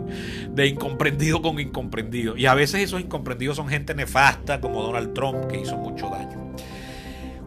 [0.50, 2.36] de, incomprendido con incomprendido.
[2.36, 6.54] Y a veces esos incomprendidos son gente nefasta como Donald Trump que hizo mucho daño.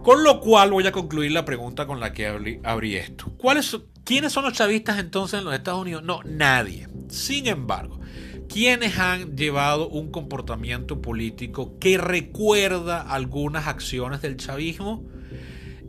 [0.07, 2.27] Con lo cual voy a concluir la pregunta con la que
[2.63, 3.33] abrí, esto.
[3.37, 6.01] ¿Cuáles, ¿Quiénes son los chavistas entonces en los Estados Unidos?
[6.01, 6.87] No, nadie.
[7.09, 7.99] Sin embargo,
[8.47, 15.03] quienes han llevado un comportamiento político que recuerda algunas acciones del chavismo.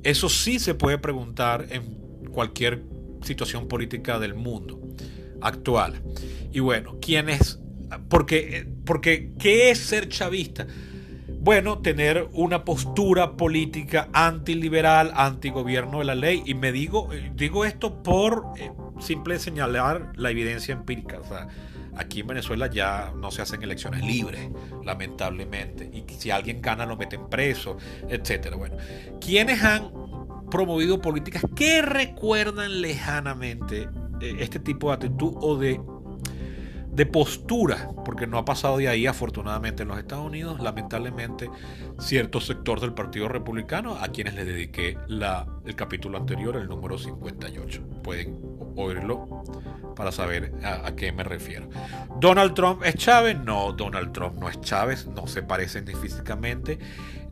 [0.02, 1.98] Eso sí se puede preguntar en
[2.32, 2.82] cualquier
[3.22, 4.81] situación política del mundo
[5.40, 6.02] actual.
[6.52, 7.59] Y bueno, ¿quiénes?
[8.09, 10.66] Porque, porque ¿qué es ser chavista?
[11.40, 16.42] Bueno, tener una postura política antiliberal, antigobierno de la ley.
[16.44, 21.20] Y me digo, digo esto por eh, simple señalar la evidencia empírica.
[21.20, 21.48] O sea,
[21.98, 24.48] Aquí en Venezuela ya no se hacen elecciones libres,
[24.85, 25.90] lamentablemente.
[25.92, 27.76] Y si alguien gana lo meten preso,
[28.09, 28.54] etcétera.
[28.54, 28.76] Bueno,
[29.20, 29.90] ¿quiénes han
[30.50, 33.88] promovido políticas que recuerdan lejanamente
[34.20, 35.80] eh, este tipo de actitud o de
[36.98, 41.49] de postura, porque no ha pasado de ahí afortunadamente en los Estados Unidos, lamentablemente
[42.01, 46.99] cierto sector del Partido Republicano a quienes le dediqué la, el capítulo anterior, el número
[46.99, 47.82] 58.
[48.03, 48.40] Pueden
[48.74, 49.44] oírlo
[49.94, 51.68] para saber a, a, qué me refiero.
[52.18, 53.38] ¿Donald Trump es Chávez?
[53.38, 56.80] No, Donald Trump no es Chávez, no se parecen ni físicamente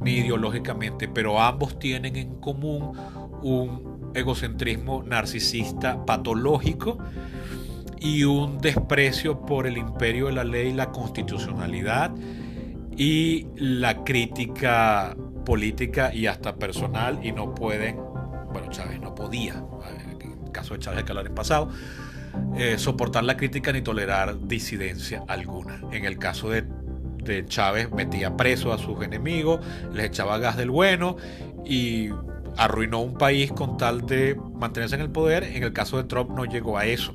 [0.01, 2.93] ni ideológicamente, pero ambos tienen en común
[3.43, 6.99] un egocentrismo narcisista patológico
[7.99, 12.13] y un desprecio por el imperio de la ley, la constitucionalidad
[12.97, 17.97] y la crítica política y hasta personal y no pueden,
[18.53, 19.63] bueno, Chávez no podía,
[20.23, 21.71] en el caso de Chávez que hablar en pasado,
[22.57, 25.81] eh, soportar la crítica ni tolerar disidencia alguna.
[25.93, 26.65] En el caso de,
[27.27, 29.61] de Chávez metía preso a sus enemigos,
[29.93, 31.17] les echaba gas del bueno
[31.65, 32.11] y
[32.57, 35.45] arruinó un país con tal de mantenerse en el poder.
[35.45, 37.15] En el caso de Trump no llegó a eso.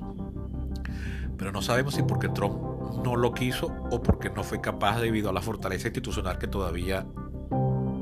[1.38, 2.55] Pero no sabemos si porque Trump
[3.03, 7.05] no lo quiso o porque no fue capaz debido a la fortaleza institucional que todavía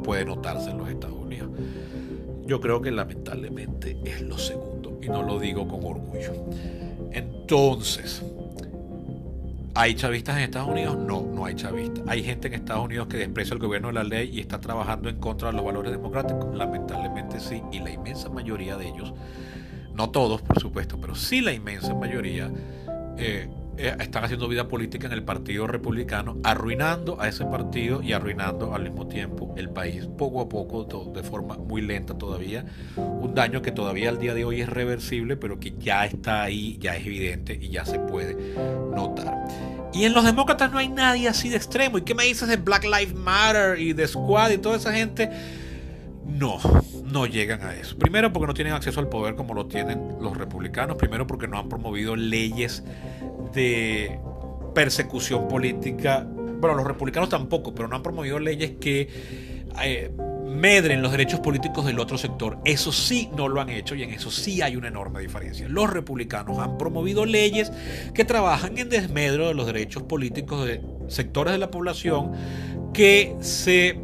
[0.03, 1.49] puede notarse en los Estados Unidos.
[2.45, 6.33] Yo creo que lamentablemente es lo segundo y no lo digo con orgullo.
[7.11, 8.23] Entonces,
[9.79, 10.97] ¿hay chavistas en Estados Unidos?
[10.97, 12.03] No, no hay chavistas.
[12.05, 15.07] ¿Hay gente en Estados Unidos que desprecia el gobierno de la ley y está trabajando
[15.07, 16.53] en contra de los valores democráticos?
[16.53, 19.13] Lamentablemente sí, y la inmensa mayoría de ellos,
[19.93, 22.51] no todos por supuesto, pero sí la inmensa mayoría,
[23.17, 23.47] eh,
[23.81, 28.75] eh, están haciendo vida política en el Partido Republicano, arruinando a ese partido y arruinando
[28.75, 30.83] al mismo tiempo el país, poco a poco,
[31.15, 32.65] de forma muy lenta todavía.
[32.97, 36.77] Un daño que todavía al día de hoy es reversible, pero que ya está ahí,
[36.81, 38.35] ya es evidente y ya se puede
[38.93, 39.45] notar.
[39.93, 41.97] Y en los demócratas no hay nadie así de extremo.
[41.99, 45.29] ¿Y qué me dices de Black Lives Matter y de Squad y toda esa gente?
[46.25, 46.59] No,
[47.05, 47.97] no llegan a eso.
[47.97, 50.97] Primero porque no tienen acceso al poder como lo tienen los republicanos.
[50.97, 52.83] Primero porque no han promovido leyes
[53.53, 54.19] de
[54.73, 56.27] persecución política.
[56.59, 59.07] Bueno, los republicanos tampoco, pero no han promovido leyes que
[59.81, 60.11] eh,
[60.45, 62.59] medren los derechos políticos del otro sector.
[62.65, 65.67] Eso sí no lo han hecho y en eso sí hay una enorme diferencia.
[65.69, 67.71] Los republicanos han promovido leyes
[68.13, 72.31] que trabajan en desmedro de los derechos políticos de sectores de la población
[72.93, 73.99] que se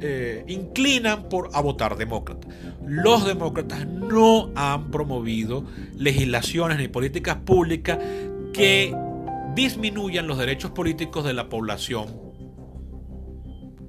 [0.00, 2.48] eh, inclinan por a votar demócrata.
[2.86, 5.64] Los demócratas no han promovido
[5.96, 7.98] legislaciones ni políticas públicas
[8.54, 8.94] que
[9.54, 12.06] disminuyan los derechos políticos de la población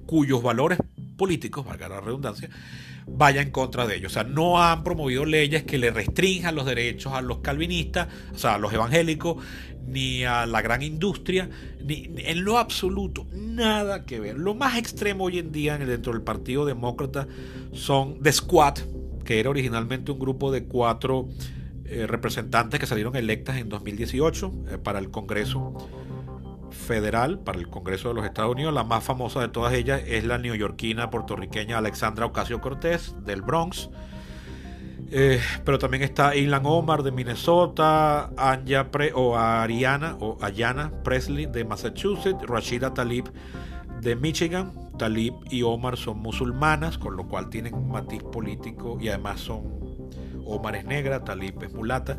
[0.05, 0.79] cuyos valores
[1.17, 2.49] políticos, valga la redundancia,
[3.07, 4.11] vaya en contra de ellos.
[4.11, 8.37] O sea, no han promovido leyes que le restrinjan los derechos a los calvinistas, o
[8.37, 9.37] sea, a los evangélicos,
[9.87, 11.49] ni a la gran industria,
[11.83, 14.37] ni en lo absoluto, nada que ver.
[14.37, 17.27] Lo más extremo hoy en día dentro del Partido Demócrata
[17.71, 18.79] son The Squad,
[19.23, 21.29] que era originalmente un grupo de cuatro
[21.87, 25.87] eh, representantes que salieron electas en 2018 eh, para el Congreso
[26.71, 28.73] Federal, para el Congreso de los Estados Unidos.
[28.73, 33.89] La más famosa de todas ellas es la neoyorquina puertorriqueña Alexandra Ocasio Cortés del Bronx.
[35.11, 41.63] Eh, pero también está Ilan Omar de Minnesota, Anja o Ariana o Ayana Presley de
[41.63, 43.25] Massachusetts, Rashida Talib
[44.01, 44.73] de Michigan.
[44.97, 49.84] Talib y Omar son musulmanas, con lo cual tienen un matiz político y además son
[50.45, 52.17] Omar es negra, Talib es mulata.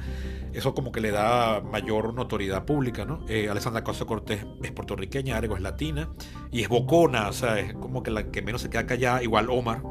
[0.53, 3.25] Eso como que le da mayor notoriedad pública, ¿no?
[3.29, 6.09] Eh, Alessandra Costa Cortés es puertorriqueña, Arego es latina
[6.51, 9.49] y es bocona, o sea, es como que la que menos se queda callada, igual
[9.51, 9.83] Omar.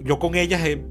[0.00, 0.84] Yo con ellas, eh,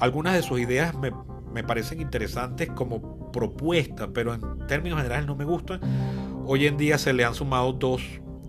[0.00, 1.12] algunas de sus ideas me,
[1.52, 5.80] me parecen interesantes como propuesta, pero en términos generales no me gustan.
[6.46, 8.02] Hoy en día se le han sumado dos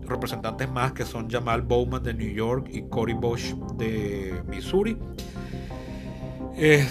[0.06, 4.98] representantes más que son Jamal Bowman de New York y Cory Bush de Missouri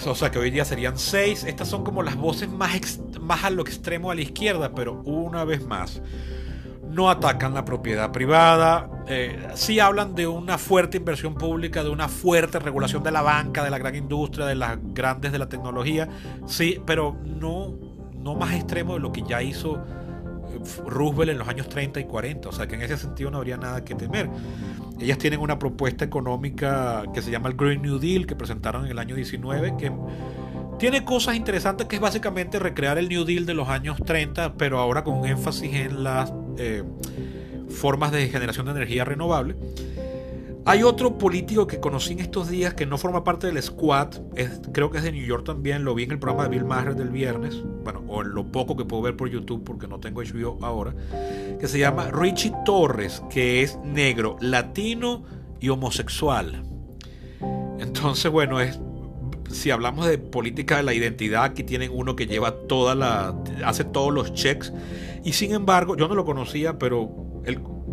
[0.05, 1.43] o sea que hoy día serían seis.
[1.43, 5.43] Estas son como las voces más, más a lo extremo a la izquierda, pero una
[5.45, 6.01] vez más,
[6.93, 8.89] no atacan la propiedad privada.
[9.07, 13.63] Eh, sí hablan de una fuerte inversión pública, de una fuerte regulación de la banca,
[13.63, 16.07] de la gran industria, de las grandes de la tecnología.
[16.45, 17.73] Sí, pero no,
[18.13, 19.83] no más extremo de lo que ya hizo
[20.85, 22.49] Roosevelt en los años 30 y 40.
[22.49, 24.29] O sea que en ese sentido no habría nada que temer.
[25.03, 28.91] Ellas tienen una propuesta económica que se llama el Green New Deal que presentaron en
[28.91, 29.91] el año 19 que
[30.79, 34.79] tiene cosas interesantes que es básicamente recrear el New Deal de los años 30 pero
[34.79, 36.83] ahora con énfasis en las eh,
[37.67, 39.57] formas de generación de energía renovable.
[40.65, 44.09] Hay otro político que conocí en estos días que no forma parte del squad,
[44.71, 46.95] creo que es de New York también, lo vi en el programa de Bill Maher
[46.95, 50.21] del viernes, bueno, o en lo poco que puedo ver por YouTube porque no tengo
[50.21, 50.95] HBO ahora,
[51.59, 55.23] que se llama Richie Torres, que es negro, latino
[55.59, 56.63] y homosexual.
[57.79, 58.79] Entonces, bueno, es
[59.51, 63.35] si hablamos de política de la identidad, aquí tienen uno que lleva toda la
[63.65, 64.73] hace todos los checks
[65.23, 67.22] y sin embargo, yo no lo conocía, pero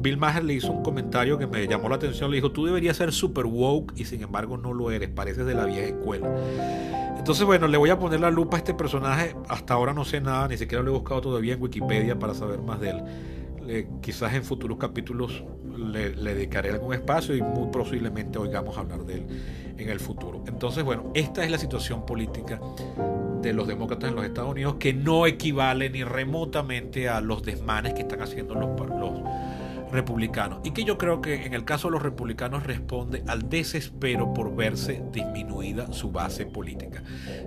[0.00, 2.30] Bill Maher le hizo un comentario que me llamó la atención.
[2.30, 5.54] Le dijo, tú deberías ser super woke y sin embargo no lo eres, pareces de
[5.54, 6.28] la vieja escuela.
[7.18, 9.36] Entonces, bueno, le voy a poner la lupa a este personaje.
[9.48, 12.60] Hasta ahora no sé nada, ni siquiera lo he buscado todavía en Wikipedia para saber
[12.62, 13.86] más de él.
[14.00, 15.44] quizás en futuros capítulos
[15.76, 19.26] le, le, dedicaré algún espacio y muy posiblemente oigamos hablar de él
[19.76, 20.42] en el futuro.
[20.46, 22.58] Entonces, bueno, esta es la situación política
[23.42, 27.94] de los demócratas en los Estados Unidos que no equivale ni remotamente a los desmanes
[27.94, 29.12] que están haciendo los, los
[29.92, 34.32] republicano y que yo creo que en el caso de los republicanos responde al desespero
[34.32, 37.02] por verse disminuida su base política.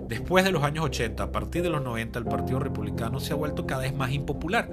[0.08, 3.36] Después de los años 80, a partir de los 90, el Partido Republicano se ha
[3.36, 4.68] vuelto cada vez más impopular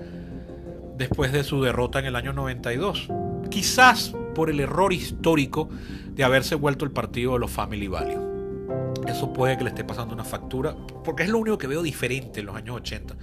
[0.98, 3.10] después de su derrota en el año 92.
[3.50, 5.70] Quizás por el error histórico
[6.14, 8.20] de haberse vuelto el partido de los Family Values.
[9.08, 12.40] Eso puede que le esté pasando una factura, porque es lo único que veo diferente
[12.40, 13.16] en los años 80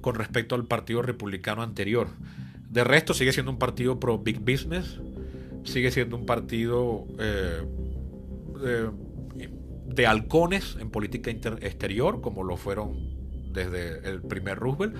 [0.00, 2.08] con respecto al partido republicano anterior.
[2.70, 5.00] De resto, sigue siendo un partido pro big business,
[5.64, 7.62] sigue siendo un partido eh,
[9.86, 14.96] de halcones en política exterior, como lo fueron desde el primer Roosevelt.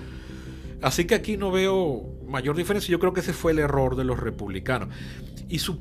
[0.81, 2.91] Así que aquí no veo mayor diferencia.
[2.91, 4.89] Yo creo que ese fue el error de los republicanos.
[5.47, 5.77] Y su,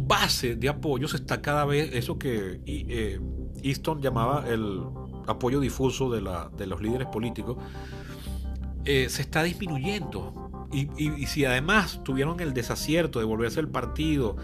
[0.00, 3.20] base de apoyos está cada vez, eso que eh,
[3.62, 4.82] Easton llamaba el
[5.26, 6.20] apoyo difuso de,
[6.56, 7.58] de los líderes políticos,
[8.84, 10.47] eh, se está disminuyendo.
[10.70, 14.36] Y, si además tuvieron el desacierto de volverse el partido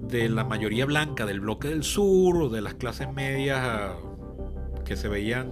[0.00, 3.96] de la mayoría blanca del bloque del sur de las clases medias ah,
[4.84, 5.48] que se veían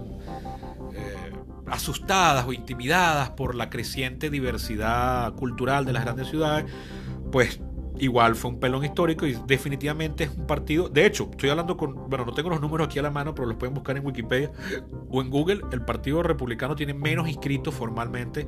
[0.93, 1.31] eh,
[1.65, 6.71] asustadas o intimidadas por la creciente diversidad cultural de las grandes ciudades,
[7.31, 7.59] pues
[7.99, 10.89] igual fue un pelón histórico y definitivamente es un partido.
[10.89, 12.09] De hecho, estoy hablando con.
[12.09, 14.51] Bueno, no tengo los números aquí a la mano, pero los pueden buscar en Wikipedia
[15.09, 15.61] o en Google.
[15.71, 18.47] El Partido Republicano tiene menos inscritos formalmente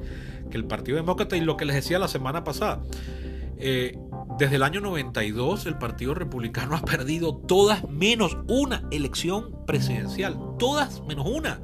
[0.49, 1.37] que el Partido Demócrata.
[1.37, 2.81] Y lo que les decía la semana pasada.
[3.57, 3.97] Eh,
[4.37, 10.37] desde el año 92 el Partido Republicano ha perdido todas menos una elección presidencial.
[10.59, 11.61] Todas menos una.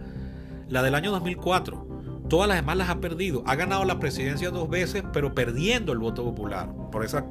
[0.70, 1.90] La del año 2004.
[2.30, 3.44] Todas las demás las ha perdido.
[3.46, 6.74] Ha ganado la presidencia dos veces, pero perdiendo el voto popular.
[6.90, 7.26] Por esa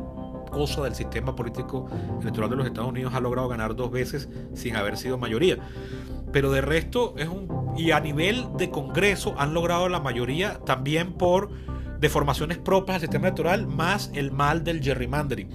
[0.51, 1.88] cosa del sistema político
[2.20, 5.59] electoral de los Estados Unidos ha logrado ganar dos veces sin haber sido mayoría.
[6.32, 7.74] Pero de resto es un...
[7.76, 11.51] Y a nivel de Congreso han logrado la mayoría también por
[11.98, 15.48] deformaciones propias del sistema electoral más el mal del gerrymandering.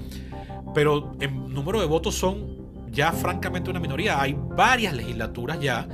[0.73, 2.55] Pero en número de votos son
[2.91, 4.21] ya francamente una minoría.
[4.21, 5.87] Hay varias legislaturas ya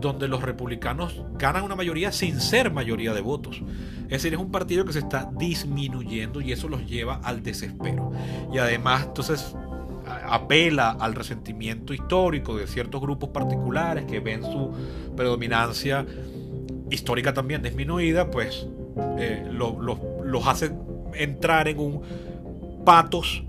[0.00, 3.62] donde los republicanos ganan una mayoría sin ser mayoría de votos.
[4.08, 8.10] Es decir, es un partido que se está disminuyendo y eso los lleva al desespero.
[8.52, 9.54] Y además, entonces,
[10.26, 14.72] apela al resentimiento histórico de ciertos grupos particulares que ven su
[15.14, 16.06] predominancia
[16.90, 18.66] histórica también disminuida, pues
[19.18, 20.72] eh, los hace
[21.14, 22.02] entrar en un
[22.84, 23.44] patos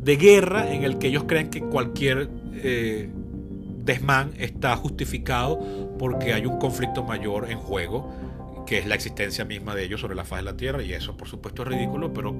[0.00, 3.10] de guerra en el que ellos creen que cualquier eh,
[3.84, 5.58] desmán está justificado
[5.98, 8.10] porque hay un conflicto mayor en juego,
[8.68, 11.16] que es la existencia misma de ellos sobre la faz de la Tierra, y eso
[11.16, 12.36] por supuesto es ridículo, pero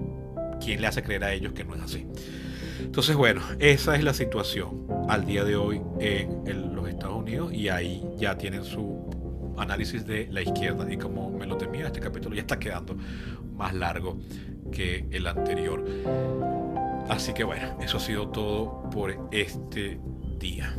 [0.63, 2.07] ¿quién le hace creer a ellos que no es así?
[2.81, 7.71] Entonces, bueno, esa es la situación al día de hoy en los Estados Unidos y
[7.71, 12.35] ahí ya tienen su análisis de la izquierda y como me lo temía, este capítulo
[12.35, 12.97] ya está quedando
[13.57, 14.19] más largo
[14.71, 15.83] que el anterior.
[17.09, 19.99] Así que bueno, eso ha sido todo por este
[20.39, 20.75] día.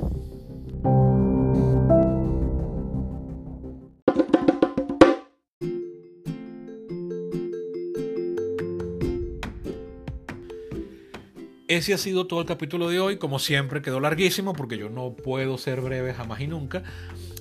[11.70, 13.18] Ese ha sido todo el capítulo de hoy.
[13.18, 16.82] Como siempre, quedó larguísimo porque yo no puedo ser breve jamás y nunca.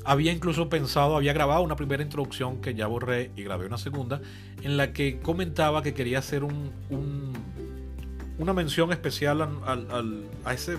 [0.04, 4.20] Había incluso pensado, había grabado una primera introducción que ya borré y grabé una segunda,
[4.62, 7.32] en la que comentaba que quería hacer un,
[8.36, 10.76] una mención especial a, ese,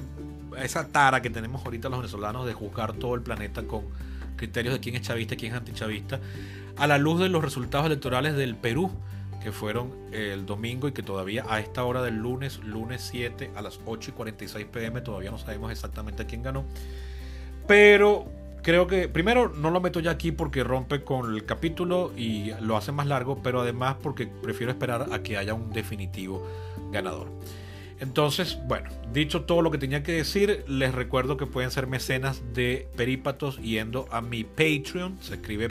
[0.56, 3.82] a esa tara que tenemos ahorita los venezolanos de juzgar todo el planeta con
[4.36, 6.20] criterios de quién es chavista quién es antichavista,
[6.78, 8.92] a la luz de los resultados electorales del Perú
[9.42, 13.62] que fueron el domingo y que todavía a esta hora del lunes, lunes 7 a
[13.62, 16.66] las 8 y 46 pm, todavía no sabemos exactamente quién ganó.
[17.68, 18.28] Pero
[18.62, 22.78] creo que primero no lo meto ya aquí porque rompe con el capítulo y lo
[22.78, 26.46] hace más largo, pero además porque prefiero esperar a que haya un definitivo
[26.92, 27.32] ganador.
[28.00, 32.42] Entonces, bueno, dicho todo lo que tenía que decir, les recuerdo que pueden ser mecenas
[32.54, 35.68] de Perípatos yendo a mi Patreon, se escribe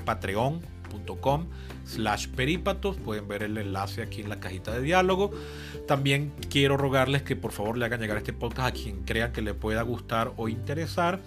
[0.89, 1.47] patreon.com
[1.84, 2.97] slash perípatos.
[2.97, 5.30] Pueden ver el enlace aquí en la cajita de diálogo.
[5.86, 9.43] También quiero rogarles que por favor le hagan llegar este podcast a quien crean que
[9.43, 11.20] le pueda gustar o interesar.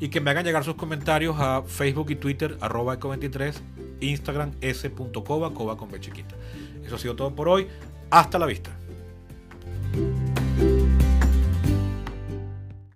[0.00, 3.54] Y que me hagan llegar sus comentarios a Facebook y Twitter, arroba eco23,
[4.00, 6.34] Instagram s.coba, coba con b chiquita.
[6.84, 7.68] Eso ha sido todo por hoy.
[8.10, 8.76] Hasta la vista.